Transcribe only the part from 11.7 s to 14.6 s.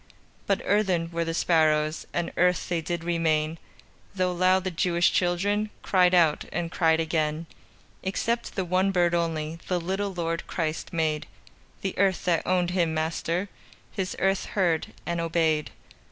The earth that owned Him Master, His earth